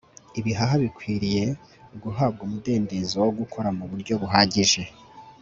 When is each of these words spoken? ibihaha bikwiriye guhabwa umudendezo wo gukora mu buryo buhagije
ibihaha 0.39 0.75
bikwiriye 0.83 1.43
guhabwa 2.03 2.41
umudendezo 2.47 3.15
wo 3.25 3.31
gukora 3.39 3.69
mu 3.77 3.83
buryo 3.91 4.13
buhagije 4.21 4.83